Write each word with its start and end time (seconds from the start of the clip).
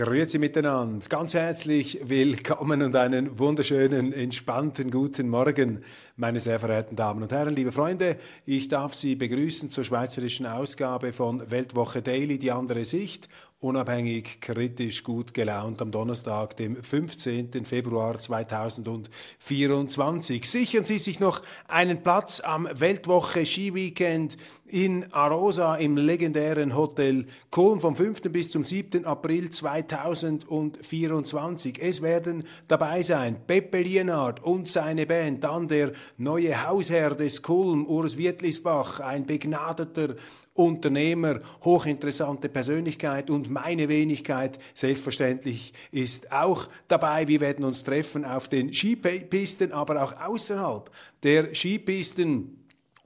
Grüezi 0.00 0.38
miteinander, 0.38 1.06
ganz 1.10 1.34
herzlich 1.34 2.00
willkommen 2.02 2.80
und 2.80 2.96
einen 2.96 3.38
wunderschönen, 3.38 4.14
entspannten 4.14 4.90
guten 4.90 5.28
Morgen, 5.28 5.82
meine 6.16 6.40
sehr 6.40 6.58
verehrten 6.58 6.96
Damen 6.96 7.22
und 7.22 7.32
Herren, 7.32 7.54
liebe 7.54 7.70
Freunde. 7.70 8.16
Ich 8.46 8.68
darf 8.68 8.94
Sie 8.94 9.14
begrüßen 9.14 9.70
zur 9.70 9.84
schweizerischen 9.84 10.46
Ausgabe 10.46 11.12
von 11.12 11.50
Weltwoche 11.50 12.00
Daily, 12.00 12.38
die 12.38 12.50
andere 12.50 12.86
Sicht 12.86 13.28
unabhängig, 13.60 14.40
kritisch, 14.40 15.04
gut 15.04 15.34
gelaunt 15.34 15.82
am 15.82 15.90
Donnerstag, 15.90 16.56
dem 16.56 16.82
15. 16.82 17.66
Februar 17.66 18.18
2024. 18.18 20.48
Sichern 20.48 20.86
Sie 20.86 20.98
sich 20.98 21.20
noch 21.20 21.42
einen 21.68 22.02
Platz 22.02 22.40
am 22.40 22.66
Weltwoche 22.72 23.44
Skiweekend 23.44 24.38
in 24.64 25.12
Arosa 25.12 25.76
im 25.76 25.98
legendären 25.98 26.74
Hotel 26.74 27.26
Kulm 27.50 27.80
vom 27.80 27.94
5. 27.94 28.22
bis 28.32 28.50
zum 28.50 28.64
7. 28.64 29.04
April 29.04 29.50
2024. 29.50 31.82
Es 31.82 32.00
werden 32.00 32.44
dabei 32.66 33.02
sein 33.02 33.44
Peppe 33.46 33.82
Lienard 33.82 34.42
und 34.42 34.70
seine 34.70 35.04
Band, 35.04 35.44
dann 35.44 35.68
der 35.68 35.92
neue 36.16 36.66
Hausherr 36.66 37.14
des 37.14 37.42
Kulm, 37.42 37.84
Urs 37.86 38.16
Wittlisbach, 38.16 39.00
ein 39.00 39.26
begnadeter 39.26 40.14
Unternehmer, 40.54 41.40
hochinteressante 41.62 42.48
Persönlichkeit 42.48 43.30
und 43.30 43.50
meine 43.50 43.88
Wenigkeit 43.88 44.58
selbstverständlich 44.74 45.72
ist 45.92 46.32
auch 46.32 46.68
dabei. 46.88 47.28
Wir 47.28 47.40
werden 47.40 47.64
uns 47.64 47.82
treffen 47.82 48.24
auf 48.24 48.48
den 48.48 48.72
Skipisten, 48.72 49.72
aber 49.72 50.02
auch 50.02 50.20
außerhalb 50.20 50.90
der 51.22 51.54
Skipisten. 51.54 52.59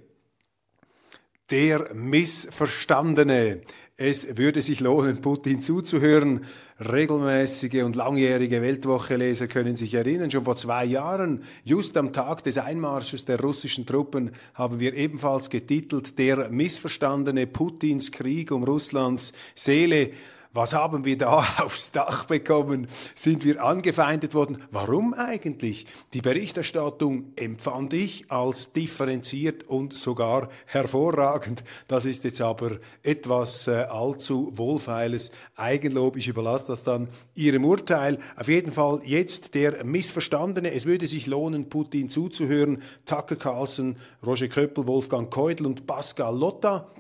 der 1.50 1.94
Missverstandene. 1.94 3.62
Es 4.04 4.36
würde 4.36 4.64
sich 4.64 4.80
lohnen, 4.80 5.22
Putin 5.22 5.62
zuzuhören. 5.62 6.46
Regelmäßige 6.80 7.84
und 7.84 7.96
langjährige 7.96 8.60
Weltwoche-Leser 8.60 9.48
können 9.48 9.76
sich 9.76 9.94
erinnern, 9.94 10.32
schon 10.32 10.44
vor 10.44 10.56
zwei 10.56 10.86
Jahren, 10.86 11.44
just 11.64 11.96
am 11.98 12.12
Tag 12.12 12.44
des 12.44 12.58
Einmarsches 12.58 13.26
der 13.26 13.40
russischen 13.40 13.86
Truppen, 13.86 14.32
haben 14.56 14.80
wir 14.80 14.96
ebenfalls 14.96 15.52
getitelt 15.52 16.18
Der 16.18 16.50
missverstandene 16.50 17.46
Putins 17.46 18.12
Krieg 18.12 18.52
um 18.52 18.64
Russlands 18.64 19.34
Seele. 19.54 20.10
Was 20.54 20.74
haben 20.74 21.06
wir 21.06 21.18
da 21.18 21.38
aufs 21.60 21.92
Dach 21.92 22.26
bekommen? 22.26 22.88
Sind 23.16 23.46
wir 23.46 23.64
angefeindet 23.64 24.34
worden? 24.34 24.58
Warum 24.70 25.14
eigentlich? 25.14 25.86
Die 26.14 26.20
Berichterstattung 26.20 27.32
empfand 27.38 27.94
ich 27.94 28.30
als 28.30 28.74
differenziert 28.74 29.64
und 29.64 29.94
sogar 29.94 30.50
hervorragend. 30.66 31.64
Das 31.88 32.04
ist 32.04 32.26
jetzt 32.26 32.42
aber 32.42 32.80
etwas 33.02 33.68
äh, 33.68 33.86
allzu 33.90 34.52
wohlfeiles 34.54 35.32
Eigenlob. 35.56 36.18
Ich 36.18 36.28
überlasse 36.28 36.68
das 36.68 36.84
dann 36.84 37.08
Ihrem 37.34 37.64
Urteil. 37.64 38.20
Auf 38.36 38.50
jeden 38.50 38.74
Fall 38.74 39.02
jetzt 39.06 39.56
der 39.56 39.86
Missverstandene. 39.86 40.74
Es 40.74 40.86
würde 40.86 41.08
sich 41.08 41.28
lohnen, 41.28 41.70
Putin 41.70 42.10
zuzuhören. 42.10 42.82
Tucker 43.06 43.38
Carlson, 43.38 43.96
Roger 44.26 44.50
Köppel, 44.50 44.86
Wolfgang 44.86 45.32
Keudel 45.32 45.66
und 45.66 45.88
Pascal 45.88 46.38
Lotta 46.38 46.92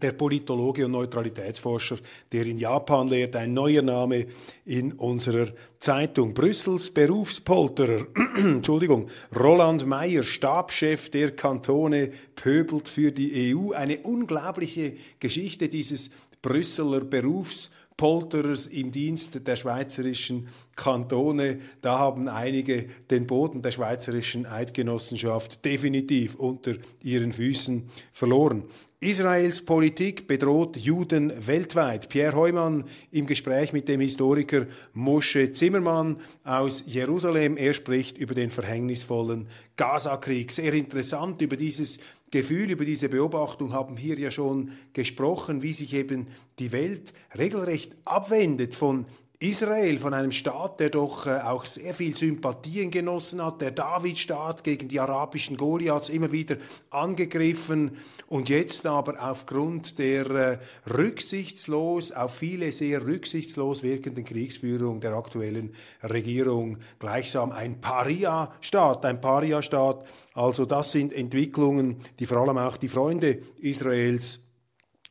der 0.00 0.12
Politologe 0.12 0.86
und 0.86 0.92
Neutralitätsforscher, 0.92 1.98
der 2.32 2.46
in 2.46 2.58
Japan 2.58 3.08
lehrt, 3.08 3.36
ein 3.36 3.54
neuer 3.54 3.82
Name 3.82 4.26
in 4.64 4.92
unserer 4.94 5.48
Zeitung. 5.78 6.34
Brüssels 6.34 6.90
Berufspolterer, 6.90 8.06
Entschuldigung, 8.36 9.08
Roland 9.38 9.86
Mayer, 9.86 10.22
Stabschef 10.22 11.10
der 11.10 11.36
Kantone, 11.36 12.10
pöbelt 12.34 12.88
für 12.88 13.12
die 13.12 13.54
EU. 13.54 13.72
Eine 13.72 13.98
unglaubliche 13.98 14.94
Geschichte 15.20 15.68
dieses 15.68 16.10
Brüsseler 16.42 17.00
Berufspolterers. 17.00 17.83
Polterers 17.96 18.66
im 18.66 18.90
Dienst 18.90 19.46
der 19.46 19.56
schweizerischen 19.56 20.48
Kantone. 20.74 21.60
Da 21.80 21.98
haben 21.98 22.28
einige 22.28 22.86
den 23.10 23.26
Boden 23.26 23.62
der 23.62 23.70
schweizerischen 23.70 24.46
Eidgenossenschaft 24.46 25.64
definitiv 25.64 26.34
unter 26.34 26.74
ihren 27.02 27.32
Füßen 27.32 27.84
verloren. 28.12 28.64
Israels 29.04 29.62
Politik 29.62 30.26
bedroht 30.26 30.78
Juden 30.78 31.30
weltweit. 31.46 32.08
Pierre 32.08 32.34
Heumann 32.34 32.84
im 33.10 33.26
Gespräch 33.26 33.74
mit 33.74 33.86
dem 33.86 34.00
Historiker 34.00 34.66
Moshe 34.94 35.52
Zimmermann 35.52 36.16
aus 36.42 36.84
Jerusalem. 36.86 37.58
Er 37.58 37.74
spricht 37.74 38.16
über 38.16 38.34
den 38.34 38.48
verhängnisvollen 38.48 39.46
Gazakrieg. 39.76 40.50
Sehr 40.50 40.72
interessant 40.72 41.42
über 41.42 41.56
dieses 41.56 41.98
Gefühl, 42.34 42.68
über 42.68 42.84
diese 42.84 43.08
Beobachtung 43.08 43.72
haben 43.72 43.96
wir 43.96 44.18
ja 44.18 44.32
schon 44.32 44.72
gesprochen, 44.92 45.62
wie 45.62 45.72
sich 45.72 45.94
eben 45.94 46.26
die 46.58 46.72
Welt 46.72 47.12
regelrecht 47.38 47.94
abwendet 48.04 48.74
von 48.74 49.06
Israel, 49.40 49.98
von 49.98 50.14
einem 50.14 50.30
Staat, 50.30 50.78
der 50.78 50.90
doch 50.90 51.26
äh, 51.26 51.40
auch 51.40 51.66
sehr 51.66 51.92
viel 51.92 52.16
Sympathien 52.16 52.92
genossen 52.92 53.44
hat, 53.44 53.60
der 53.60 53.72
Davidstaat 53.72 54.62
gegen 54.62 54.86
die 54.86 55.00
arabischen 55.00 55.56
Goliaths 55.56 56.08
immer 56.08 56.30
wieder 56.30 56.56
angegriffen 56.90 57.96
und 58.28 58.48
jetzt 58.48 58.86
aber 58.86 59.20
aufgrund 59.20 59.98
der 59.98 60.30
äh, 60.30 60.58
rücksichtslos, 60.88 62.12
auf 62.12 62.36
viele 62.36 62.70
sehr 62.70 63.04
rücksichtslos 63.04 63.82
wirkenden 63.82 64.24
Kriegsführung 64.24 65.00
der 65.00 65.14
aktuellen 65.14 65.74
Regierung 66.02 66.78
gleichsam 67.00 67.50
ein 67.50 67.80
Paria-Staat, 67.80 69.04
ein 69.04 69.20
Paria-Staat. 69.20 70.06
Also 70.34 70.64
das 70.64 70.92
sind 70.92 71.12
Entwicklungen, 71.12 71.96
die 72.20 72.26
vor 72.26 72.38
allem 72.38 72.58
auch 72.58 72.76
die 72.76 72.88
Freunde 72.88 73.38
Israels 73.58 74.43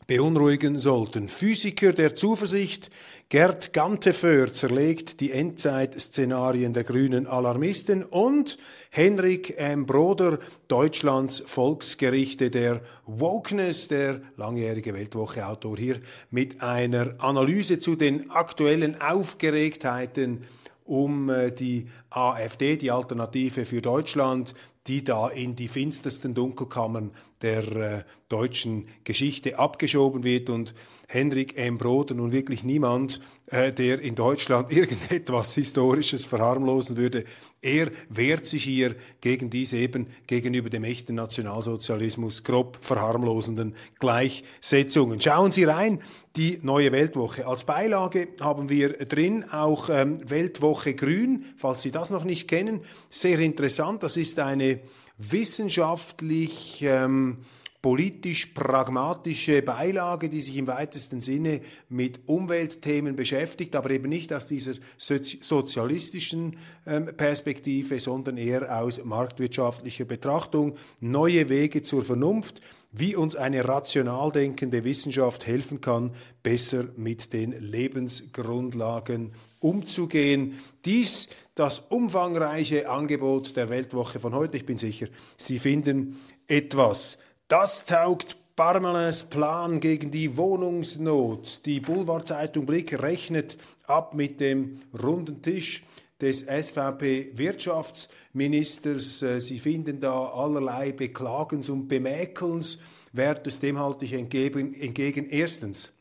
beunruhigen 0.08 0.80
sollten. 0.80 1.30
Physiker 1.30 1.94
der 1.94 2.16
Zuversicht 2.16 2.90
Gerd 3.30 3.74
Ganteföhr 3.74 4.54
zerlegt 4.54 5.20
die 5.20 5.32
Endzeitszenarien 5.32 6.74
der 6.74 6.84
grünen 6.84 7.26
Alarmisten 7.26 8.04
und 8.04 8.58
Henrik 8.92 9.58
M. 9.58 9.88
Broder, 9.88 10.38
Deutschlands 10.68 11.42
Volksgerichte 11.44 12.52
der 12.52 12.82
Wokeness, 13.08 13.88
der 13.88 14.22
langjährige 14.38 14.94
Weltwoche-Autor 14.94 15.78
hier 15.78 16.00
mit 16.30 16.62
einer 16.62 17.16
Analyse 17.18 17.80
zu 17.80 17.96
den 17.96 18.30
aktuellen 18.30 19.02
Aufgeregtheiten 19.02 20.46
um 20.86 21.30
äh, 21.30 21.52
die 21.52 21.88
AfD, 22.10 22.78
die 22.78 22.92
Alternative 22.92 23.66
für 23.66 23.82
Deutschland, 23.82 24.54
die 24.88 25.04
da 25.04 25.30
in 25.30 25.56
die 25.56 25.68
finstersten 25.68 26.34
Dunkelkammern 26.34 27.12
der 27.42 27.76
äh, 27.76 28.04
deutschen 28.28 28.88
Geschichte 29.04 29.60
abgeschoben 29.60 30.24
wird 30.24 30.50
und 30.50 30.74
Henrik 31.08 31.58
M. 31.58 31.78
Broder 31.78 32.16
nun 32.16 32.32
wirklich 32.32 32.64
niemand, 32.64 33.22
äh, 33.48 33.72
der 33.72 34.02
in 34.02 34.16
Deutschland 34.16 34.72
irgendetwas 34.76 35.54
Historisches 35.54 36.26
verharmlosen 36.26 36.98
würde. 36.98 37.24
Er 37.62 37.92
wehrt 38.10 38.46
sich 38.46 38.64
hier 38.64 38.96
gegen 39.22 39.50
diese 39.50 39.78
eben 39.78 40.08
gegenüber 40.28 40.70
dem 40.70 40.84
echten 40.84 41.16
Nationalsozialismus 41.16 42.44
grob 42.44 42.78
verharmlosenden 42.82 43.76
Gleichsetzungen. 44.00 45.22
Schauen 45.22 45.52
Sie 45.52 45.64
rein, 45.64 46.02
die 46.36 46.60
neue 46.64 46.92
Weltwoche. 46.92 47.46
Als 47.46 47.64
Beilage 47.64 48.28
haben 48.40 48.70
wir 48.70 48.94
drin 49.06 49.46
auch 49.52 49.90
ähm, 49.90 50.28
Weltwoche 50.30 50.96
Grün, 50.96 51.46
falls 51.58 51.84
Sie 51.84 51.92
das 51.92 52.10
noch 52.10 52.24
nicht 52.24 52.48
kennen. 52.48 52.82
Sehr 53.10 53.40
interessant, 53.40 54.02
das 54.02 54.18
ist 54.18 54.40
eine 54.40 54.80
wissenschaftlich 55.18 56.82
ähm, 56.82 57.38
politisch-pragmatische 57.84 59.62
Beilage, 59.62 60.30
die 60.30 60.40
sich 60.40 60.56
im 60.56 60.68
weitesten 60.68 61.20
Sinne 61.20 61.60
mit 61.90 62.22
Umweltthemen 62.28 63.18
beschäftigt, 63.18 63.76
aber 63.76 63.92
eben 63.92 64.08
nicht 64.08 64.32
aus 64.32 64.46
dieser 64.46 64.76
sozialistischen 64.98 66.56
ähm, 66.88 67.08
Perspektive, 67.18 68.00
sondern 68.00 68.38
eher 68.38 68.82
aus 68.82 69.04
marktwirtschaftlicher 69.04 70.06
Betrachtung. 70.06 70.78
Neue 71.02 71.50
Wege 71.50 71.82
zur 71.82 72.06
Vernunft, 72.06 72.62
wie 72.94 73.18
uns 73.18 73.36
eine 73.36 73.68
rational 73.68 74.32
denkende 74.32 74.86
Wissenschaft 74.86 75.46
helfen 75.46 75.82
kann, 75.82 76.12
besser 76.42 76.86
mit 76.96 77.34
den 77.34 77.52
Lebensgrundlagen 77.52 79.34
umzugehen. 79.60 80.58
Dies 80.86 81.28
das 81.56 81.80
umfangreiche 81.90 82.90
Angebot 82.90 83.58
der 83.58 83.70
Weltwoche 83.70 84.22
von 84.22 84.34
heute. 84.34 84.56
Ich 84.56 84.66
bin 84.66 84.78
sicher, 84.78 85.08
Sie 85.36 85.60
finden 85.60 86.18
etwas. 86.48 87.18
Das 87.54 87.86
taugt 87.86 88.36
Parmelins 88.56 89.26
Plan 89.26 89.80
gegen 89.80 90.10
die 90.10 90.38
Wohnungsnot. 90.38 91.64
Die 91.68 91.80
Boulevardzeitung 91.80 92.66
Blick 92.66 93.00
rechnet 93.00 93.60
ab 93.86 94.16
mit 94.16 94.40
dem 94.40 94.82
runden 95.04 95.44
Tisch 95.44 95.84
des 96.20 96.48
SVP-Wirtschaftsministers. 96.48 99.22
Äh, 99.22 99.40
Sie 99.40 99.60
finden 99.60 100.00
da 100.00 100.30
allerlei 100.30 100.94
Beklagens 100.94 101.70
und 101.70 101.88
Bemäkelns. 101.88 102.80
Wertes 103.12 103.60
dem 103.60 103.78
halte 103.78 104.06
ich 104.06 104.14
entgegen. 104.14 104.74
entgegen. 104.74 105.30
Erstens, 105.30 105.92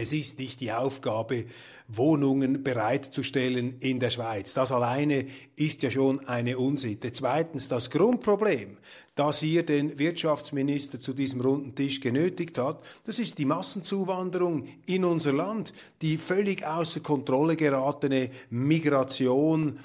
es 0.00 0.12
ist 0.12 0.38
nicht 0.38 0.60
die 0.60 0.72
Aufgabe, 0.72 1.46
Wohnungen 1.88 2.62
bereitzustellen 2.62 3.78
in 3.80 3.98
der 3.98 4.10
Schweiz. 4.10 4.54
Das 4.54 4.70
alleine 4.70 5.26
ist 5.56 5.82
ja 5.82 5.90
schon 5.90 6.26
eine 6.28 6.58
Unsitte. 6.58 7.12
Zweitens, 7.12 7.66
das 7.68 7.90
Grundproblem, 7.90 8.76
das 9.14 9.40
hier 9.40 9.64
den 9.64 9.98
Wirtschaftsminister 9.98 11.00
zu 11.00 11.14
diesem 11.14 11.40
runden 11.40 11.74
Tisch 11.74 11.98
genötigt 12.00 12.58
hat, 12.58 12.80
das 13.04 13.18
ist 13.18 13.38
die 13.38 13.44
Massenzuwanderung 13.44 14.68
in 14.86 15.04
unser 15.04 15.32
Land, 15.32 15.72
die 16.02 16.16
völlig 16.16 16.64
außer 16.64 17.00
Kontrolle 17.00 17.56
geratene 17.56 18.30
Migration, 18.50 19.80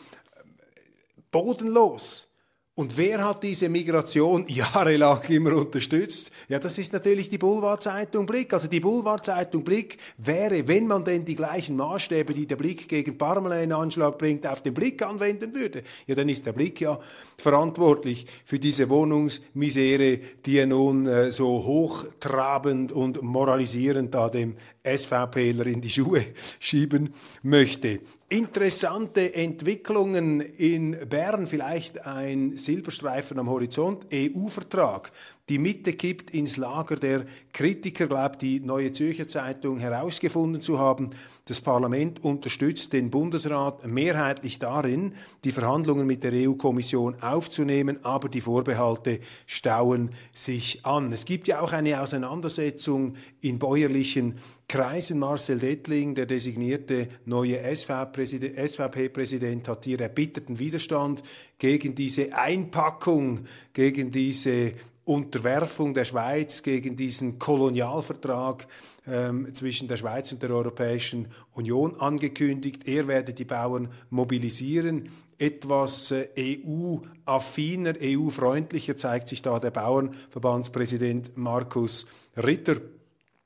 bodenlos. 1.31 2.27
Und 2.75 2.98
wer 2.98 3.24
hat 3.24 3.44
diese 3.44 3.70
Migration 3.70 4.46
jahrelang 4.48 5.22
immer 5.30 5.56
unterstützt? 5.56 6.31
Ja, 6.50 6.58
das 6.58 6.80
ist 6.80 6.92
natürlich 6.92 7.30
die 7.30 7.38
Boulevardzeitung 7.38 8.25
Blick. 8.25 8.52
Also 8.52 8.68
die 8.68 8.80
Boulevardzeitung 8.80 9.64
Blick 9.64 9.98
wäre, 10.18 10.68
wenn 10.68 10.88
man 10.88 11.06
denn 11.06 11.24
die 11.24 11.36
gleichen 11.36 11.75
Maßstäbe, 11.75 12.34
die 12.34 12.48
der 12.48 12.56
Blick 12.56 12.90
gegen 12.90 13.16
Parmelin 13.16 13.66
in 13.66 13.74
Anschlag 13.74 14.18
bringt, 14.18 14.48
auf 14.48 14.64
den 14.64 14.74
Blick 14.74 15.04
anwenden 15.04 15.54
würde, 15.54 15.84
ja, 16.08 16.16
dann 16.16 16.30
ist 16.30 16.48
der 16.48 16.54
Blick 16.54 16.81
ja 16.81 17.00
verantwortlich 17.38 18.25
für 18.44 18.58
diese 18.58 18.90
Wohnungsmisere, 18.90 20.20
die 20.44 20.58
er 20.58 20.66
nun 20.66 21.06
äh, 21.06 21.31
so 21.31 21.64
hochtrabend 21.64 22.92
und 22.92 23.22
moralisierend 23.22 24.16
da 24.16 24.30
dem 24.30 24.56
SVPler 24.84 25.68
in 25.68 25.80
die 25.80 25.92
Schuhe 25.92 26.25
schieben 26.60 27.14
möchte. 27.44 28.00
Interessante 28.33 29.35
Entwicklungen 29.35 30.41
in 30.41 30.97
Bern, 31.07 31.45
vielleicht 31.45 32.03
ein 32.03 32.57
Silberstreifen 32.57 33.38
am 33.38 33.47
Horizont, 33.47 34.07
EU-Vertrag. 34.12 35.12
Die 35.50 35.57
Mitte 35.57 35.92
kippt 35.92 36.31
ins 36.31 36.56
Lager 36.56 36.95
der 36.95 37.25
Kritiker, 37.51 38.07
glaubt 38.07 38.42
die 38.42 38.62
Neue 38.62 38.94
Zürcher 38.94 39.28
Zeitung 39.28 39.78
herausgefunden 39.78 40.62
zu 40.62 40.80
haben. 40.80 41.10
Das 41.44 41.60
Parlament 41.60 42.24
unterstützt 42.24 42.94
den 42.94 43.12
Bundesrat 43.12 43.86
mehrheitlich 43.86 44.60
darin, 44.60 45.16
die 45.44 45.51
Verhandlungen 45.51 46.07
mit 46.07 46.24
der 46.24 46.31
EU-Kommission 46.31 47.22
aufzunehmen, 47.22 48.00
aber 48.04 48.30
die 48.30 48.40
Vorbehalte 48.40 49.19
stauen 49.45 50.12
sich 50.31 50.86
an. 50.86 51.12
Es 51.12 51.25
gibt 51.25 51.50
ja 51.50 51.60
auch 51.60 51.74
eine 51.74 52.01
Auseinandersetzung 52.01 53.18
in 53.42 53.60
bäuerlichen 53.60 54.36
Kreisen. 54.69 55.19
Marcel 55.19 55.60
Dettling, 55.60 56.16
der 56.16 56.25
designierte 56.25 57.10
neue 57.25 57.60
SVP-Präsident, 57.75 59.68
hat 59.68 59.84
hier 59.84 60.00
erbitterten 60.00 60.57
Widerstand 60.57 61.22
gegen 61.57 61.96
diese 61.96 62.34
Einpackung, 62.34 63.42
gegen 63.74 64.10
diese 64.10 64.72
Unterwerfung 65.05 65.94
der 65.94 66.05
Schweiz 66.05 66.63
gegen 66.63 66.95
diesen 66.95 67.38
Kolonialvertrag 67.39 68.67
ähm, 69.05 69.53
zwischen 69.53 69.88
der 69.88 69.97
Schweiz 69.97 70.31
und 70.31 70.41
der 70.41 70.51
Europäischen 70.51 71.27
Union 71.53 72.00
angekündigt. 72.00 72.88
Er 72.88 73.07
werde 73.07 73.33
die 73.33 73.44
Bauern 73.44 73.89
mobilisieren. 74.09 75.09
Etwas 75.38 76.11
äh, 76.11 76.29
EU-affiner, 76.38 77.95
EU-freundlicher 78.01 78.95
zeigt 78.95 79.27
sich 79.27 79.41
da 79.41 79.59
der 79.59 79.71
Bauernverbandspräsident 79.71 81.35
Markus 81.35 82.05
Ritter. 82.38 82.77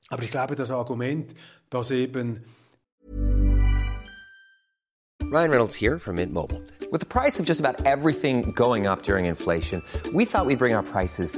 Aber 0.10 0.24
ich 0.24 0.32
glaube, 0.32 0.56
das 0.56 0.70
Argument, 0.70 1.34
dass 1.70 1.92
eben 1.92 2.44
Ryan 5.30 5.50
Reynolds 5.50 5.76
here 5.76 6.00
from 6.00 6.16
Mint 6.16 6.32
Mobile. 6.32 6.62
With 6.90 7.02
the 7.02 7.06
price 7.06 7.38
of 7.38 7.46
just 7.46 7.60
about 7.60 7.86
everything 7.86 8.54
going 8.54 8.88
up 8.88 9.04
during 9.04 9.26
inflation, 9.26 9.84
we 10.14 10.24
thought 10.24 10.46
we'd 10.46 10.58
bring 10.58 10.74
our 10.74 10.84
prices 10.84 11.38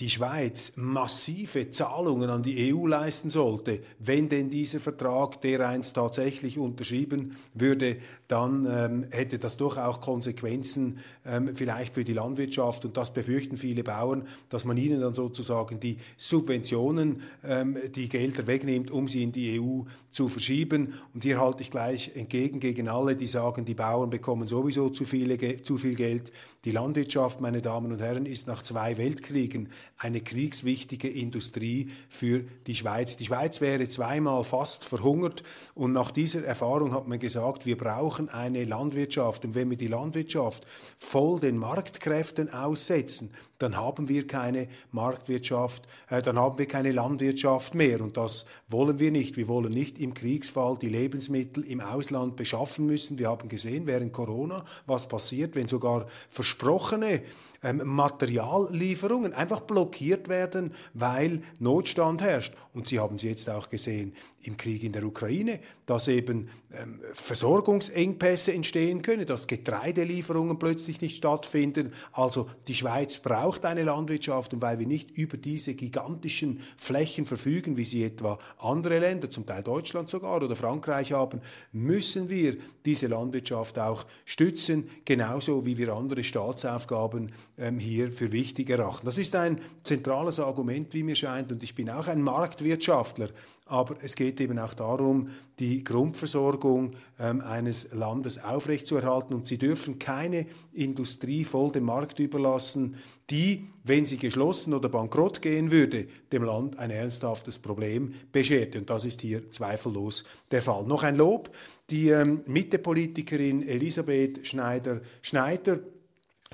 die 0.00 0.08
Schweiz 0.08 0.72
massive 0.76 1.70
Zahlungen 1.70 2.30
an 2.30 2.42
die 2.42 2.72
EU 2.72 2.86
leisten 2.86 3.28
sollte, 3.28 3.80
wenn 3.98 4.30
denn 4.30 4.48
dieser 4.48 4.80
Vertrag 4.80 5.42
dereinst 5.42 5.94
tatsächlich 5.94 6.58
unterschrieben 6.58 7.36
würde, 7.52 7.98
dann 8.26 8.66
ähm, 8.70 9.06
hätte 9.10 9.38
das 9.38 9.58
doch 9.58 9.76
auch 9.76 10.00
Konsequenzen 10.00 10.98
ähm, 11.26 11.50
vielleicht 11.54 11.94
für 11.94 12.04
die 12.04 12.14
Landwirtschaft. 12.14 12.86
Und 12.86 12.96
das 12.96 13.12
befürchten 13.12 13.58
viele 13.58 13.84
Bauern, 13.84 14.26
dass 14.48 14.64
man 14.64 14.78
ihnen 14.78 15.00
dann 15.00 15.12
sozusagen 15.12 15.80
die 15.80 15.98
Subventionen, 16.16 17.22
ähm, 17.44 17.76
die 17.94 18.08
Gelder 18.08 18.46
wegnimmt, 18.46 18.90
um 18.90 19.06
sie 19.06 19.22
in 19.22 19.32
die 19.32 19.60
EU 19.60 19.82
zu 20.10 20.30
verschieben. 20.30 20.94
Und 21.12 21.24
hier 21.24 21.38
halte 21.38 21.62
ich 21.62 21.70
gleich 21.70 22.12
entgegen 22.14 22.58
gegen 22.58 22.88
alle, 22.88 23.16
die 23.16 23.26
sagen, 23.26 23.66
die 23.66 23.74
Bauern 23.74 24.08
bekommen 24.08 24.46
sowieso 24.46 24.88
zu, 24.88 25.04
viele, 25.04 25.62
zu 25.62 25.76
viel 25.76 25.94
Geld. 25.94 26.32
Die 26.64 26.70
Landwirtschaft, 26.70 27.42
meine 27.42 27.60
Damen 27.60 27.92
und 27.92 28.00
Herren, 28.00 28.24
ist 28.24 28.46
nach 28.46 28.62
zwei 28.62 28.96
Weltkriegen 28.96 29.68
eine 30.00 30.22
kriegswichtige 30.22 31.10
Industrie 31.10 31.90
für 32.08 32.42
die 32.66 32.74
Schweiz. 32.74 33.18
Die 33.18 33.26
Schweiz 33.26 33.60
wäre 33.60 33.86
zweimal 33.86 34.44
fast 34.44 34.82
verhungert 34.82 35.42
und 35.74 35.92
nach 35.92 36.10
dieser 36.10 36.42
Erfahrung 36.42 36.94
hat 36.94 37.06
man 37.06 37.18
gesagt, 37.18 37.66
wir 37.66 37.76
brauchen 37.76 38.30
eine 38.30 38.64
Landwirtschaft 38.64 39.44
und 39.44 39.54
wenn 39.54 39.68
wir 39.68 39.76
die 39.76 39.88
Landwirtschaft 39.88 40.66
voll 40.96 41.38
den 41.38 41.58
Marktkräften 41.58 42.50
aussetzen, 42.50 43.30
dann 43.58 43.76
haben 43.76 44.08
wir 44.08 44.26
keine 44.26 44.68
Marktwirtschaft, 44.90 45.86
äh, 46.08 46.22
dann 46.22 46.38
haben 46.38 46.56
wir 46.56 46.66
keine 46.66 46.92
Landwirtschaft 46.92 47.74
mehr 47.74 48.00
und 48.00 48.16
das 48.16 48.46
wollen 48.68 49.00
wir 49.00 49.10
nicht. 49.10 49.36
Wir 49.36 49.48
wollen 49.48 49.70
nicht 49.70 50.00
im 50.00 50.14
Kriegsfall 50.14 50.78
die 50.78 50.88
Lebensmittel 50.88 51.62
im 51.62 51.82
Ausland 51.82 52.36
beschaffen 52.36 52.86
müssen. 52.86 53.18
Wir 53.18 53.28
haben 53.28 53.50
gesehen 53.50 53.86
während 53.86 54.14
Corona, 54.14 54.64
was 54.86 55.08
passiert, 55.08 55.56
wenn 55.56 55.68
sogar 55.68 56.06
versprochene 56.30 57.22
ähm, 57.62 57.82
Materiallieferungen 57.84 59.34
einfach 59.34 59.60
blockiert 59.60 59.89
werden, 60.28 60.72
weil 60.94 61.42
Notstand 61.58 62.22
herrscht. 62.22 62.54
Und 62.72 62.86
Sie 62.86 62.98
haben 62.98 63.16
es 63.16 63.22
jetzt 63.22 63.50
auch 63.50 63.68
gesehen 63.68 64.14
im 64.42 64.56
Krieg 64.56 64.82
in 64.82 64.92
der 64.92 65.04
Ukraine, 65.04 65.60
dass 65.86 66.08
eben 66.08 66.48
ähm, 66.72 67.00
Versorgungsengpässe 67.12 68.52
entstehen 68.52 69.02
können, 69.02 69.26
dass 69.26 69.46
Getreidelieferungen 69.46 70.58
plötzlich 70.58 71.00
nicht 71.00 71.16
stattfinden. 71.16 71.92
Also 72.12 72.48
die 72.68 72.74
Schweiz 72.74 73.18
braucht 73.18 73.64
eine 73.64 73.82
Landwirtschaft 73.82 74.54
und 74.54 74.62
weil 74.62 74.78
wir 74.78 74.86
nicht 74.86 75.10
über 75.10 75.36
diese 75.36 75.74
gigantischen 75.74 76.60
Flächen 76.76 77.26
verfügen, 77.26 77.76
wie 77.76 77.84
sie 77.84 78.04
etwa 78.04 78.38
andere 78.58 79.00
Länder, 79.00 79.30
zum 79.30 79.46
Teil 79.46 79.62
Deutschland 79.62 80.08
sogar 80.10 80.36
oder 80.36 80.54
Frankreich 80.54 81.12
haben, 81.12 81.40
müssen 81.72 82.28
wir 82.30 82.56
diese 82.84 83.08
Landwirtschaft 83.08 83.78
auch 83.78 84.06
stützen, 84.24 84.88
genauso 85.04 85.66
wie 85.66 85.76
wir 85.76 85.92
andere 85.92 86.22
Staatsaufgaben 86.22 87.32
ähm, 87.58 87.78
hier 87.78 88.12
für 88.12 88.32
wichtig 88.32 88.70
erachten. 88.70 89.06
Das 89.06 89.18
ist 89.18 89.34
ein 89.34 89.60
zentrales 89.82 90.38
Argument, 90.38 90.92
wie 90.94 91.02
mir 91.02 91.14
scheint, 91.14 91.52
und 91.52 91.62
ich 91.62 91.74
bin 91.74 91.90
auch 91.90 92.06
ein 92.06 92.22
Marktwirtschaftler, 92.22 93.28
aber 93.66 93.96
es 94.02 94.16
geht 94.16 94.40
eben 94.40 94.58
auch 94.58 94.74
darum, 94.74 95.30
die 95.58 95.84
Grundversorgung 95.84 96.92
ähm, 97.18 97.40
eines 97.40 97.92
Landes 97.92 98.42
aufrechtzuerhalten 98.42 99.34
und 99.34 99.46
sie 99.46 99.58
dürfen 99.58 99.98
keine 99.98 100.46
Industrie 100.72 101.44
voll 101.44 101.72
dem 101.72 101.84
Markt 101.84 102.18
überlassen, 102.18 102.96
die, 103.30 103.68
wenn 103.84 104.06
sie 104.06 104.16
geschlossen 104.16 104.74
oder 104.74 104.88
bankrott 104.88 105.40
gehen 105.40 105.70
würde, 105.70 106.08
dem 106.32 106.42
Land 106.42 106.78
ein 106.78 106.90
ernsthaftes 106.90 107.58
Problem 107.58 108.14
beschert. 108.32 108.76
Und 108.76 108.90
das 108.90 109.04
ist 109.04 109.20
hier 109.20 109.50
zweifellos 109.50 110.24
der 110.50 110.62
Fall. 110.62 110.84
Noch 110.84 111.04
ein 111.04 111.16
Lob. 111.16 111.50
Die 111.90 112.10
ähm, 112.10 112.42
Mittepolitikerin 112.46 113.66
Elisabeth 113.66 114.46
Schneider-Schneider 114.46 115.80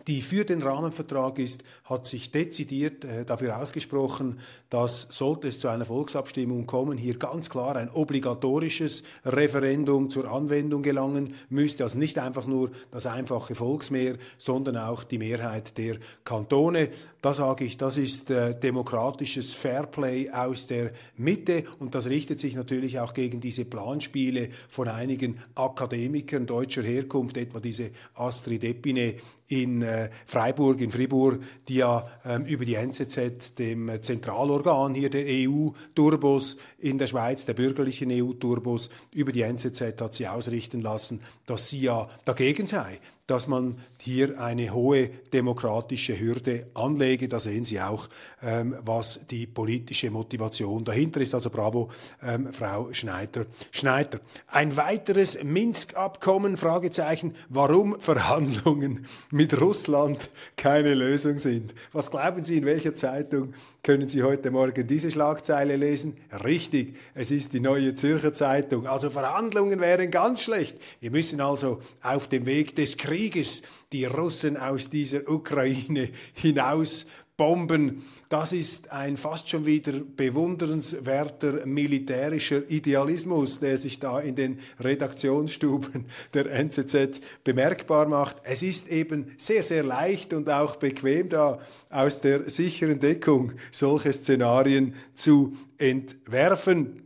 die 0.07 0.23
für 0.23 0.45
den 0.45 0.63
Rahmenvertrag 0.63 1.39
ist, 1.39 1.65
hat 1.85 2.07
sich 2.07 2.31
dezidiert 2.31 3.05
äh, 3.05 3.25
dafür 3.25 3.61
ausgesprochen, 3.61 4.39
dass, 4.71 5.03
sollte 5.11 5.49
es 5.49 5.59
zu 5.59 5.69
einer 5.69 5.85
Volksabstimmung 5.85 6.67
kommen, 6.67 6.97
hier 6.97 7.19
ganz 7.19 7.51
klar 7.51 7.77
ein 7.77 7.91
obligatorisches 7.91 9.03
Referendum 9.25 10.09
zur 10.11 10.31
Anwendung 10.31 10.83
gelangen 10.83 11.35
müsste. 11.49 11.85
Also 11.85 11.99
nicht 11.99 12.19
einfach 12.19 12.47
nur 12.47 12.71
das 12.91 13.07
einfache 13.07 13.55
Volksmehr, 13.55 14.17
sondern 14.39 14.77
auch 14.77 15.03
die 15.03 15.19
Mehrheit 15.19 15.77
der 15.79 15.97
Kantone. 16.25 16.91
Da 17.21 17.35
sage 17.35 17.65
ich, 17.65 17.77
das 17.77 17.97
ist 17.97 18.31
äh, 18.31 18.57
demokratisches 18.59 19.55
Fairplay 19.55 20.31
aus 20.31 20.69
der 20.69 20.93
Mitte 21.17 21.65
und 21.81 21.97
das 21.97 22.09
richtet 22.09 22.39
sich 22.39 22.55
natürlich 22.55 23.01
auch 23.01 23.15
gegen 23.15 23.41
diese 23.41 23.65
Planspiele 23.65 24.51
von 24.69 24.87
einigen 24.87 25.39
Akademikern 25.57 26.47
deutscher 26.47 26.83
Herkunft, 26.83 27.37
etwa 27.37 27.59
diese 27.59 27.91
Astrid 28.15 28.63
Epine 28.63 29.17
in 29.49 29.83
äh, 29.83 30.11
Freiburg, 30.27 30.81
in 30.81 30.91
Fribourg, 30.91 31.41
die 31.69 31.77
ja 31.77 32.07
ähm, 32.25 32.45
über 32.45 32.65
die 32.65 32.75
NZZ, 32.75 33.55
dem 33.59 33.91
Zentralorgan 34.03 34.95
hier 34.95 35.11
der 35.11 35.25
EU-Turbos 35.27 36.57
in 36.79 36.99
der 36.99 37.07
Schweiz, 37.07 37.47
der 37.47 37.55
bürgerlichen 37.55 38.11
EU-Turbos, 38.11 38.91
über 39.13 39.33
die 39.33 39.43
NZZ 39.43 40.01
hat 40.01 40.15
sie 40.15 40.29
ausrichten 40.29 40.81
lassen, 40.81 41.21
dass 41.47 41.69
sie 41.69 41.81
ja 41.81 42.09
dagegen 42.25 42.67
sei, 42.67 42.99
dass 43.27 43.49
man 43.49 43.77
hier 44.01 44.41
eine 44.41 44.73
hohe 44.73 45.09
demokratische 45.33 46.19
Hürde 46.19 46.69
anlege. 46.75 47.29
Da 47.29 47.41
sehen 47.41 47.65
Sie 47.65 47.81
auch, 47.81 48.09
ähm, 48.41 48.77
was 48.83 49.21
die 49.29 49.49
politische 49.49 50.13
Motivation 50.13 50.85
dahinter 50.85 51.21
ist. 51.21 51.35
Also 51.35 51.51
bravo, 51.51 51.91
ähm, 52.23 52.53
Frau 52.53 52.93
Schneider. 52.93 53.47
Schneider. 53.73 54.21
Ein 54.47 54.77
weiteres 54.77 55.43
Minsk-Abkommen, 55.43 56.57
Fragezeichen, 56.57 57.35
warum 57.49 58.01
Verhandlungen 58.01 59.07
mit 59.37 59.61
Russland 59.61 60.31
keine 60.57 60.95
Lösung 60.95 61.39
sind. 61.39 61.75
Was 61.93 62.11
glauben 62.11 62.43
Sie, 62.43 62.57
in 62.57 62.65
welcher 62.65 62.95
Zeitung 62.95 63.53
können 63.83 64.09
Sie 64.09 64.23
heute 64.23 64.51
Morgen 64.51 64.87
diese 64.87 65.11
Schlagzeile 65.11 65.77
lesen? 65.77 66.17
Richtig, 66.43 66.97
es 67.15 67.31
ist 67.31 67.53
die 67.53 67.61
neue 67.61 67.95
Zürcher 67.95 68.33
Zeitung. 68.33 68.87
Also 68.87 69.11
Verhandlungen 69.11 69.79
wären 69.81 70.11
ganz 70.11 70.43
schlecht. 70.43 70.79
Wir 71.01 71.11
müssen 71.11 71.43
also 71.43 71.81
auf 72.03 72.29
dem 72.29 72.47
Weg 72.47 72.75
des 72.77 72.97
Krieges 72.97 73.63
die 73.93 74.07
Russen 74.07 74.57
aus 74.57 74.89
dieser 74.89 75.29
Ukraine 75.29 76.09
hinaus 76.33 77.07
bomben. 77.37 78.03
Das 78.29 78.53
ist 78.53 78.91
ein 78.93 79.17
fast 79.17 79.49
schon 79.49 79.67
wieder 79.67 79.93
bewundernswerter 79.93 81.67
militärischer 81.67 82.69
Idealismus, 82.71 83.61
der 83.61 83.77
sich 83.77 84.01
da 84.01 84.21
in 84.21 84.35
den 84.35 84.59
Redaktionsstuben 84.81 86.07
der 86.35 86.47
NZZ 86.51 87.21
bemerkbar 87.45 88.09
macht. 88.09 88.39
Es 88.43 88.63
ist 88.63 88.89
eben 88.89 89.35
sehr, 89.37 89.63
sehr 89.63 89.85
leicht 89.85 90.33
und 90.33 90.49
auch 90.49 90.77
bequem 90.77 91.29
da 91.29 91.61
aus 91.91 92.21
der 92.21 92.49
sicheren 92.49 93.01
Deckung 93.01 93.53
solche 93.71 94.13
Szenarien 94.13 94.95
zu 95.15 95.53
entwerfen. 95.79 97.03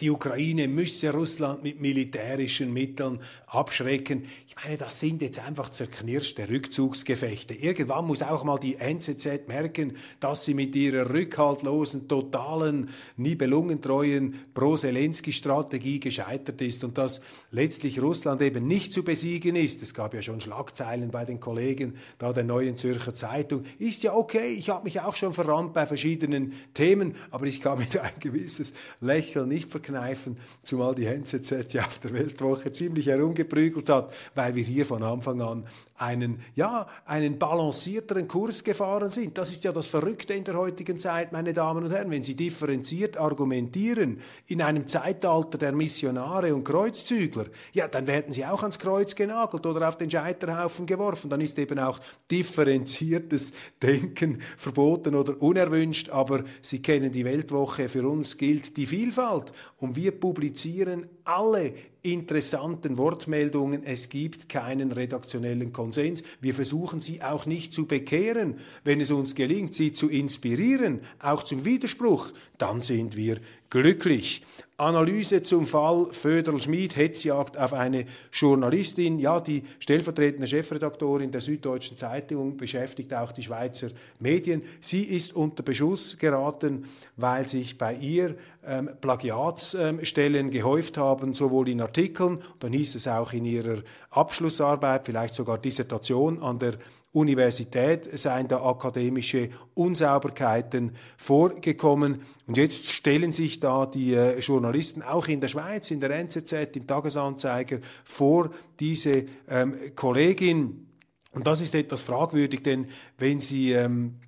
Die 0.00 0.10
Ukraine 0.10 0.68
müsse 0.68 1.12
Russland 1.12 1.64
mit 1.64 1.80
militärischen 1.80 2.72
Mitteln 2.72 3.18
abschrecken. 3.46 4.26
Meine, 4.64 4.76
das 4.76 4.98
sind 4.98 5.22
jetzt 5.22 5.38
einfach 5.38 5.68
zerknirschte 5.68 6.48
Rückzugsgefechte. 6.48 7.54
Irgendwann 7.54 8.06
muss 8.06 8.22
auch 8.22 8.42
mal 8.42 8.58
die 8.58 8.74
NZZ 8.74 9.46
merken, 9.46 9.96
dass 10.18 10.44
sie 10.44 10.54
mit 10.54 10.74
ihrer 10.74 11.10
rückhaltlosen, 11.10 12.08
totalen, 12.08 12.88
nibelungentreuen 13.16 14.34
Pro-Zelensky-Strategie 14.54 16.00
gescheitert 16.00 16.60
ist 16.60 16.82
und 16.82 16.98
dass 16.98 17.20
letztlich 17.52 18.02
Russland 18.02 18.42
eben 18.42 18.66
nicht 18.66 18.92
zu 18.92 19.04
besiegen 19.04 19.54
ist. 19.54 19.84
Es 19.84 19.94
gab 19.94 20.12
ja 20.12 20.22
schon 20.22 20.40
Schlagzeilen 20.40 21.12
bei 21.12 21.24
den 21.24 21.38
Kollegen 21.38 21.94
da 22.18 22.32
der 22.32 22.44
Neuen 22.44 22.76
Zürcher 22.76 23.14
Zeitung. 23.14 23.62
Ist 23.78 24.02
ja 24.02 24.12
okay, 24.14 24.48
ich 24.48 24.70
habe 24.70 24.84
mich 24.84 25.00
auch 25.00 25.14
schon 25.14 25.34
verrannt 25.34 25.72
bei 25.72 25.86
verschiedenen 25.86 26.52
Themen, 26.74 27.14
aber 27.30 27.46
ich 27.46 27.60
kann 27.60 27.78
mit 27.78 27.96
ein 27.96 28.10
gewisses 28.18 28.74
Lächeln 29.00 29.48
nicht 29.48 29.70
verkneifen, 29.70 30.36
zumal 30.64 30.96
die 30.96 31.06
NZZ 31.06 31.72
ja 31.74 31.86
auf 31.86 32.00
der 32.00 32.12
Weltwoche 32.12 32.72
ziemlich 32.72 33.06
herum 33.06 33.36
geprügelt 33.36 33.88
hat, 33.88 34.12
weil 34.34 34.47
wir 34.54 34.62
hier 34.62 34.86
von 34.86 35.02
Anfang 35.02 35.40
an 35.40 35.64
einen, 35.96 36.40
ja, 36.54 36.86
einen 37.04 37.38
balancierteren 37.38 38.28
Kurs 38.28 38.62
gefahren 38.64 39.10
sind. 39.10 39.36
Das 39.36 39.50
ist 39.50 39.64
ja 39.64 39.72
das 39.72 39.88
Verrückte 39.88 40.34
in 40.34 40.44
der 40.44 40.56
heutigen 40.56 40.98
Zeit, 40.98 41.32
meine 41.32 41.52
Damen 41.52 41.84
und 41.84 41.90
Herren. 41.90 42.10
Wenn 42.10 42.22
Sie 42.22 42.36
differenziert 42.36 43.18
argumentieren 43.18 44.20
in 44.46 44.62
einem 44.62 44.86
Zeitalter 44.86 45.58
der 45.58 45.72
Missionare 45.72 46.54
und 46.54 46.64
Kreuzzügler, 46.64 47.46
ja, 47.72 47.88
dann 47.88 48.06
werden 48.06 48.32
Sie 48.32 48.46
auch 48.46 48.62
ans 48.62 48.78
Kreuz 48.78 49.14
genagelt 49.14 49.66
oder 49.66 49.88
auf 49.88 49.98
den 49.98 50.10
Scheiterhaufen 50.10 50.86
geworfen. 50.86 51.30
Dann 51.30 51.40
ist 51.40 51.58
eben 51.58 51.78
auch 51.78 51.98
differenziertes 52.30 53.52
Denken 53.82 54.40
verboten 54.56 55.14
oder 55.14 55.40
unerwünscht. 55.42 56.10
Aber 56.10 56.44
Sie 56.62 56.80
kennen 56.80 57.10
die 57.10 57.24
Weltwoche. 57.24 57.88
Für 57.88 58.08
uns 58.08 58.36
gilt 58.36 58.76
die 58.76 58.86
Vielfalt. 58.86 59.52
Und 59.78 59.96
wir 59.96 60.12
publizieren 60.12 61.06
alle 61.24 61.74
interessanten 62.02 62.96
Wortmeldungen. 62.96 63.82
Es 63.84 64.08
gibt 64.08 64.48
keinen 64.48 64.92
redaktionellen 64.92 65.72
Konsens. 65.72 66.22
Wir 66.40 66.54
versuchen 66.54 67.00
sie 67.00 67.22
auch 67.22 67.46
nicht 67.46 67.72
zu 67.72 67.86
bekehren. 67.86 68.58
Wenn 68.84 69.00
es 69.00 69.10
uns 69.10 69.34
gelingt, 69.34 69.74
sie 69.74 69.92
zu 69.92 70.08
inspirieren, 70.08 71.00
auch 71.18 71.42
zum 71.42 71.64
Widerspruch, 71.64 72.28
dann 72.56 72.82
sind 72.82 73.16
wir 73.16 73.38
glücklich. 73.70 74.42
Analyse 74.76 75.42
zum 75.42 75.66
Fall 75.66 76.06
Föderl-Schmid, 76.12 76.94
Hetzjagd 76.94 77.58
auf 77.58 77.72
eine 77.72 78.06
Journalistin. 78.32 79.18
Ja, 79.18 79.40
die 79.40 79.64
stellvertretende 79.80 80.46
Chefredaktorin 80.46 81.32
der 81.32 81.40
Süddeutschen 81.40 81.96
Zeitung 81.96 82.56
beschäftigt 82.56 83.12
auch 83.12 83.32
die 83.32 83.42
Schweizer 83.42 83.88
Medien. 84.20 84.62
Sie 84.80 85.02
ist 85.02 85.34
unter 85.34 85.64
Beschuss 85.64 86.16
geraten, 86.16 86.84
weil 87.16 87.48
sich 87.48 87.76
bei 87.76 87.94
ihr 87.94 88.36
ähm, 88.68 88.90
Plagiatsstellen 89.00 90.46
ähm, 90.46 90.50
gehäuft 90.50 90.98
haben, 90.98 91.32
sowohl 91.32 91.68
in 91.68 91.80
Artikeln, 91.80 92.38
dann 92.58 92.72
hieß 92.72 92.96
es 92.96 93.08
auch 93.08 93.32
in 93.32 93.44
ihrer 93.44 93.82
Abschlussarbeit, 94.10 95.06
vielleicht 95.06 95.34
sogar 95.34 95.58
Dissertation 95.58 96.42
an 96.42 96.58
der 96.58 96.74
Universität 97.12 98.06
seien 98.18 98.48
da 98.48 98.62
akademische 98.62 99.48
Unsauberkeiten 99.74 100.92
vorgekommen. 101.16 102.22
Und 102.46 102.56
jetzt 102.58 102.86
stellen 102.86 103.32
sich 103.32 103.60
da 103.60 103.86
die 103.86 104.12
äh, 104.12 104.38
Journalisten 104.40 105.02
auch 105.02 105.26
in 105.26 105.40
der 105.40 105.48
Schweiz, 105.48 105.90
in 105.90 106.00
der 106.00 106.10
NZZ, 106.10 106.52
im 106.76 106.86
Tagesanzeiger 106.86 107.78
vor 108.04 108.50
diese 108.78 109.24
ähm, 109.48 109.74
Kollegin. 109.96 110.86
Und 111.32 111.46
das 111.46 111.60
ist 111.60 111.74
etwas 111.74 112.02
fragwürdig, 112.02 112.62
denn 112.62 112.88
wenn 113.16 113.40
sie 113.40 113.72
ähm, 113.72 114.20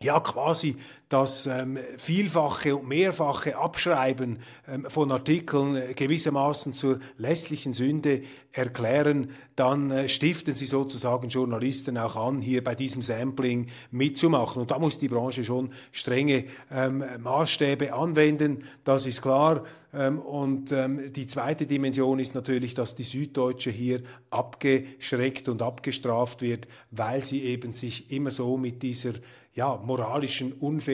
ja 0.00 0.20
quasi 0.20 0.76
das 1.12 1.46
ähm, 1.46 1.78
vielfache 1.98 2.74
und 2.74 2.88
mehrfache 2.88 3.56
Abschreiben 3.56 4.38
ähm, 4.66 4.86
von 4.88 5.12
Artikeln 5.12 5.76
äh, 5.76 5.92
gewissermaßen 5.94 6.72
zur 6.72 7.00
lässlichen 7.18 7.74
Sünde 7.74 8.22
erklären, 8.52 9.30
dann 9.54 9.90
äh, 9.90 10.08
stiften 10.08 10.54
sie 10.54 10.66
sozusagen 10.66 11.28
Journalisten 11.28 11.98
auch 11.98 12.16
an, 12.16 12.40
hier 12.40 12.64
bei 12.64 12.74
diesem 12.74 13.02
Sampling 13.02 13.66
mitzumachen. 13.90 14.62
Und 14.62 14.70
da 14.70 14.78
muss 14.78 14.98
die 14.98 15.08
Branche 15.08 15.44
schon 15.44 15.70
strenge 15.90 16.44
ähm, 16.70 17.04
Maßstäbe 17.20 17.92
anwenden, 17.92 18.64
das 18.84 19.06
ist 19.06 19.20
klar. 19.20 19.64
Ähm, 19.92 20.18
und 20.18 20.72
ähm, 20.72 21.12
die 21.12 21.26
zweite 21.26 21.66
Dimension 21.66 22.18
ist 22.18 22.34
natürlich, 22.34 22.72
dass 22.72 22.94
die 22.94 23.02
Süddeutsche 23.02 23.70
hier 23.70 24.02
abgeschreckt 24.30 25.50
und 25.50 25.60
abgestraft 25.60 26.40
wird, 26.40 26.68
weil 26.90 27.22
sie 27.22 27.42
eben 27.42 27.74
sich 27.74 28.10
immer 28.10 28.30
so 28.30 28.56
mit 28.56 28.82
dieser 28.82 29.12
ja, 29.54 29.76
moralischen 29.76 30.52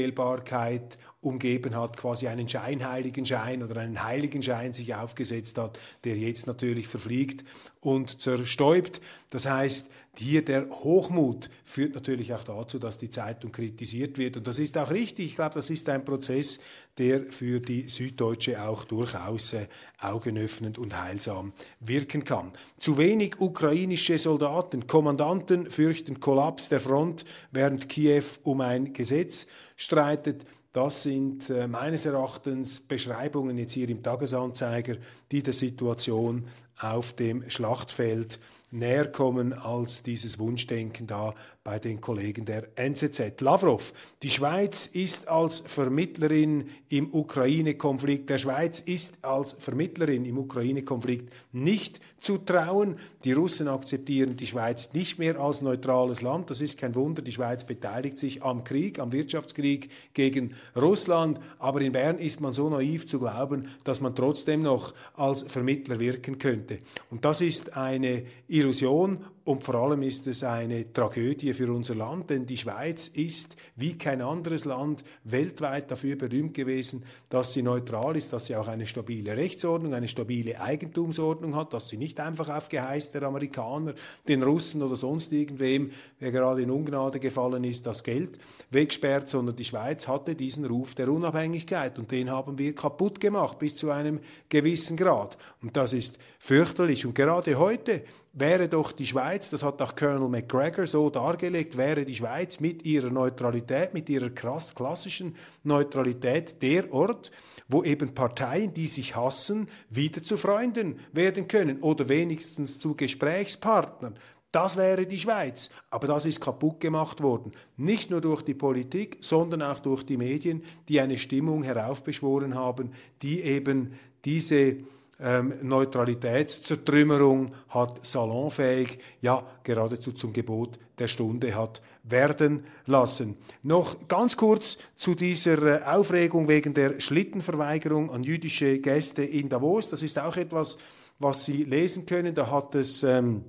Unfehlbarkeit 0.08 0.98
umgeben 1.20 1.76
hat, 1.76 1.96
quasi 1.96 2.28
einen 2.28 2.48
scheinheiligen 2.48 3.26
Schein 3.26 3.62
oder 3.62 3.80
einen 3.80 4.02
heiligen 4.02 4.42
Schein 4.42 4.72
sich 4.72 4.94
aufgesetzt 4.94 5.58
hat, 5.58 5.78
der 6.04 6.16
jetzt 6.16 6.46
natürlich 6.46 6.86
verfliegt 6.86 7.44
und 7.80 8.20
zerstäubt. 8.20 9.00
Das 9.30 9.46
heißt, 9.46 9.90
hier 10.16 10.44
der 10.44 10.68
Hochmut 10.70 11.50
führt 11.64 11.94
natürlich 11.94 12.32
auch 12.34 12.44
dazu, 12.44 12.78
dass 12.78 12.98
die 12.98 13.10
Zeitung 13.10 13.52
kritisiert 13.52 14.16
wird. 14.16 14.36
Und 14.36 14.46
das 14.46 14.58
ist 14.58 14.78
auch 14.78 14.90
richtig. 14.90 15.26
Ich 15.26 15.34
glaube, 15.36 15.56
das 15.56 15.70
ist 15.70 15.88
ein 15.88 16.04
Prozess, 16.04 16.60
der 16.98 17.24
für 17.30 17.60
die 17.60 17.88
Süddeutsche 17.88 18.62
auch 18.62 18.84
durchaus 18.84 19.52
äh, 19.52 19.68
augenöffnend 20.00 20.78
und 20.78 21.00
heilsam 21.00 21.52
wirken 21.80 22.24
kann. 22.24 22.52
Zu 22.78 22.98
wenig 22.98 23.40
ukrainische 23.40 24.18
Soldaten, 24.18 24.86
Kommandanten 24.86 25.70
fürchten 25.70 26.20
Kollaps 26.20 26.68
der 26.68 26.80
Front, 26.80 27.24
während 27.50 27.88
Kiew 27.88 28.24
um 28.42 28.60
ein 28.60 28.92
Gesetz 28.92 29.46
streitet. 29.76 30.44
Das 30.72 31.02
sind 31.02 31.48
äh, 31.50 31.66
meines 31.66 32.04
Erachtens 32.04 32.80
Beschreibungen 32.80 33.56
jetzt 33.58 33.72
hier 33.72 33.88
im 33.88 34.02
Tagesanzeiger, 34.02 34.96
die 35.32 35.42
der 35.42 35.54
Situation 35.54 36.46
auf 36.78 37.12
dem 37.14 37.48
Schlachtfeld 37.48 38.38
näher 38.70 39.06
kommen 39.06 39.52
als 39.52 40.02
dieses 40.02 40.38
Wunschdenken 40.38 41.06
da 41.06 41.34
bei 41.64 41.78
den 41.78 42.00
Kollegen 42.00 42.46
der 42.46 42.68
NZZ. 42.76 43.40
Lavrov, 43.40 43.92
die 44.22 44.30
Schweiz 44.30 44.86
ist 44.86 45.28
als 45.28 45.62
Vermittlerin 45.66 46.68
im 46.88 47.12
Ukraine-Konflikt, 47.12 48.30
der 48.30 48.38
Schweiz 48.38 48.80
ist 48.80 49.22
als 49.22 49.52
Vermittlerin 49.58 50.24
im 50.24 50.38
Ukraine-Konflikt 50.38 51.30
nicht 51.52 52.00
zu 52.18 52.38
trauen. 52.38 52.96
Die 53.24 53.32
Russen 53.32 53.68
akzeptieren 53.68 54.36
die 54.36 54.46
Schweiz 54.46 54.92
nicht 54.92 55.18
mehr 55.18 55.38
als 55.38 55.62
neutrales 55.62 56.22
Land. 56.22 56.50
Das 56.50 56.60
ist 56.60 56.78
kein 56.78 56.94
Wunder. 56.94 57.22
Die 57.22 57.32
Schweiz 57.32 57.64
beteiligt 57.64 58.18
sich 58.18 58.42
am 58.42 58.64
Krieg, 58.64 58.98
am 58.98 59.12
Wirtschaftskrieg 59.12 59.90
gegen 60.14 60.54
Russland. 60.74 61.38
Aber 61.58 61.80
in 61.80 61.92
Bern 61.92 62.18
ist 62.18 62.40
man 62.40 62.52
so 62.52 62.68
naiv 62.68 63.06
zu 63.06 63.18
glauben, 63.18 63.68
dass 63.84 64.00
man 64.00 64.14
trotzdem 64.14 64.62
noch 64.62 64.94
als 65.14 65.42
Vermittler 65.42 66.00
wirken 66.00 66.38
könnte. 66.38 66.78
Und 67.10 67.24
das 67.24 67.40
ist 67.40 67.76
eine 67.76 68.24
Illusion 68.58 69.24
und 69.48 69.64
vor 69.64 69.76
allem 69.76 70.02
ist 70.02 70.26
es 70.26 70.44
eine 70.44 70.92
Tragödie 70.92 71.54
für 71.54 71.72
unser 71.72 71.94
Land, 71.94 72.28
denn 72.28 72.44
die 72.44 72.58
Schweiz 72.58 73.08
ist 73.08 73.56
wie 73.76 73.96
kein 73.96 74.20
anderes 74.20 74.66
Land 74.66 75.04
weltweit 75.24 75.90
dafür 75.90 76.16
berühmt 76.16 76.52
gewesen, 76.52 77.02
dass 77.30 77.54
sie 77.54 77.62
neutral 77.62 78.14
ist, 78.14 78.34
dass 78.34 78.44
sie 78.44 78.56
auch 78.56 78.68
eine 78.68 78.86
stabile 78.86 79.38
Rechtsordnung, 79.38 79.94
eine 79.94 80.06
stabile 80.06 80.60
Eigentumsordnung 80.60 81.56
hat, 81.56 81.72
dass 81.72 81.88
sie 81.88 81.96
nicht 81.96 82.20
einfach 82.20 82.54
auf 82.54 82.68
Geheiß 82.68 83.10
der 83.12 83.22
Amerikaner, 83.22 83.94
den 84.28 84.42
Russen 84.42 84.82
oder 84.82 84.96
sonst 84.96 85.32
irgendwem, 85.32 85.92
der 86.20 86.30
gerade 86.30 86.60
in 86.60 86.70
Ungnade 86.70 87.18
gefallen 87.18 87.64
ist, 87.64 87.86
das 87.86 88.02
Geld 88.04 88.38
wegsperrt, 88.70 89.30
sondern 89.30 89.56
die 89.56 89.64
Schweiz 89.64 90.08
hatte 90.08 90.34
diesen 90.34 90.66
Ruf 90.66 90.94
der 90.94 91.08
Unabhängigkeit 91.10 91.98
und 91.98 92.12
den 92.12 92.30
haben 92.30 92.58
wir 92.58 92.74
kaputt 92.74 93.18
gemacht 93.18 93.58
bis 93.58 93.76
zu 93.76 93.90
einem 93.90 94.20
gewissen 94.50 94.98
Grad. 94.98 95.38
Und 95.62 95.74
das 95.74 95.94
ist 95.94 96.18
fürchterlich. 96.38 97.06
Und 97.06 97.14
gerade 97.14 97.58
heute 97.58 98.02
wäre 98.32 98.68
doch 98.68 98.92
die 98.92 99.06
Schweiz, 99.06 99.50
das 99.50 99.62
hat 99.62 99.80
auch 99.82 99.96
Colonel 99.96 100.28
McGregor 100.28 100.86
so 100.86 101.10
dargelegt, 101.10 101.76
wäre 101.76 102.04
die 102.04 102.14
Schweiz 102.14 102.60
mit 102.60 102.84
ihrer 102.84 103.10
Neutralität, 103.10 103.94
mit 103.94 104.08
ihrer 104.08 104.30
krass 104.30 104.74
klassischen 104.74 105.36
Neutralität 105.64 106.62
der 106.62 106.92
Ort, 106.92 107.30
wo 107.68 107.82
eben 107.82 108.14
Parteien, 108.14 108.72
die 108.72 108.86
sich 108.86 109.16
hassen, 109.16 109.68
wieder 109.90 110.22
zu 110.22 110.36
Freunden 110.36 111.00
werden 111.12 111.48
können 111.48 111.80
oder 111.80 112.08
wenigstens 112.08 112.78
zu 112.78 112.94
Gesprächspartnern. 112.94 114.18
Das 114.50 114.78
wäre 114.78 115.06
die 115.06 115.18
Schweiz. 115.18 115.68
Aber 115.90 116.06
das 116.06 116.24
ist 116.24 116.40
kaputt 116.40 116.80
gemacht 116.80 117.22
worden. 117.22 117.52
Nicht 117.76 118.10
nur 118.10 118.22
durch 118.22 118.42
die 118.42 118.54
Politik, 118.54 119.18
sondern 119.20 119.60
auch 119.60 119.80
durch 119.80 120.04
die 120.04 120.16
Medien, 120.16 120.62
die 120.88 121.00
eine 121.00 121.18
Stimmung 121.18 121.62
heraufbeschworen 121.62 122.54
haben, 122.54 122.92
die 123.20 123.42
eben 123.42 123.92
diese 124.24 124.78
ähm, 125.20 125.54
Neutralitätszertrümmerung 125.62 127.52
hat 127.68 128.06
salonfähig, 128.06 128.98
ja 129.20 129.42
geradezu 129.64 130.12
zum 130.12 130.32
Gebot 130.32 130.78
der 130.98 131.08
Stunde 131.08 131.54
hat 131.54 131.82
werden 132.04 132.64
lassen. 132.86 133.36
Noch 133.62 134.08
ganz 134.08 134.36
kurz 134.36 134.78
zu 134.96 135.14
dieser 135.14 135.82
äh, 135.82 135.84
Aufregung 135.84 136.48
wegen 136.48 136.74
der 136.74 137.00
Schlittenverweigerung 137.00 138.10
an 138.10 138.22
jüdische 138.22 138.78
Gäste 138.78 139.22
in 139.22 139.48
Davos. 139.48 139.88
Das 139.88 140.02
ist 140.02 140.18
auch 140.18 140.36
etwas, 140.36 140.78
was 141.18 141.44
Sie 141.44 141.64
lesen 141.64 142.06
können. 142.06 142.34
Da 142.34 142.50
hat 142.50 142.74
es 142.74 143.02
ähm, 143.02 143.44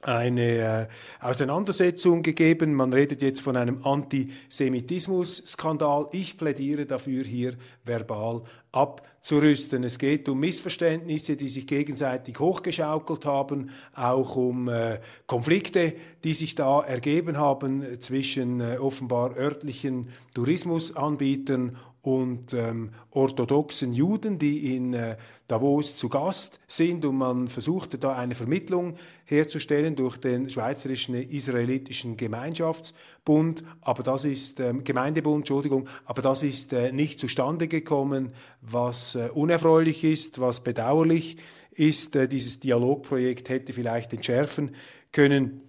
eine 0.00 0.42
äh, 0.42 0.86
Auseinandersetzung 1.20 2.22
gegeben. 2.22 2.72
Man 2.74 2.92
redet 2.92 3.20
jetzt 3.20 3.40
von 3.40 3.56
einem 3.56 3.84
Antisemitismus-Skandal. 3.84 6.06
Ich 6.12 6.38
plädiere 6.38 6.86
dafür, 6.86 7.24
hier 7.24 7.54
verbal 7.84 8.42
abzurüsten. 8.70 9.82
Es 9.82 9.98
geht 9.98 10.28
um 10.28 10.38
Missverständnisse, 10.38 11.36
die 11.36 11.48
sich 11.48 11.66
gegenseitig 11.66 12.38
hochgeschaukelt 12.38 13.24
haben, 13.24 13.70
auch 13.94 14.36
um 14.36 14.68
äh, 14.68 15.00
Konflikte, 15.26 15.94
die 16.22 16.34
sich 16.34 16.54
da 16.54 16.82
ergeben 16.82 17.38
haben 17.38 18.00
zwischen 18.00 18.60
äh, 18.60 18.76
offenbar 18.78 19.36
örtlichen 19.36 20.10
Tourismusanbietern 20.34 21.76
und 22.08 22.54
ähm, 22.54 22.88
orthodoxen 23.10 23.92
Juden, 23.92 24.38
die 24.38 24.74
in 24.74 24.94
äh, 24.94 25.18
Davos 25.46 25.94
zu 25.98 26.08
Gast 26.08 26.58
sind 26.66 27.04
und 27.04 27.16
man 27.16 27.48
versuchte 27.48 27.98
da 27.98 28.16
eine 28.16 28.34
Vermittlung 28.34 28.94
herzustellen 29.26 29.94
durch 29.94 30.16
den 30.16 30.48
Schweizerischen 30.48 31.14
Israelitischen 31.14 32.16
Gemeinschaftsbund, 32.16 33.62
aber 33.82 34.02
das 34.02 34.24
ist 34.24 34.58
ähm, 34.58 34.84
Gemeindebund, 34.84 35.42
Entschuldigung, 35.42 35.86
aber 36.06 36.22
das 36.22 36.42
ist 36.42 36.72
äh, 36.72 36.92
nicht 36.92 37.20
zustande 37.20 37.68
gekommen, 37.68 38.32
was 38.62 39.14
äh, 39.14 39.28
unerfreulich 39.34 40.02
ist, 40.02 40.40
was 40.40 40.64
bedauerlich 40.64 41.36
ist. 41.72 42.16
Äh, 42.16 42.26
dieses 42.26 42.58
Dialogprojekt 42.58 43.50
hätte 43.50 43.74
vielleicht 43.74 44.14
entschärfen 44.14 44.74
können. 45.12 45.67